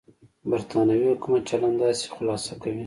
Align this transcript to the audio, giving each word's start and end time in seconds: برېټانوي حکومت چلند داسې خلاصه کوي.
برېټانوي 0.49 1.07
حکومت 1.13 1.41
چلند 1.49 1.75
داسې 1.83 2.05
خلاصه 2.15 2.53
کوي. 2.61 2.79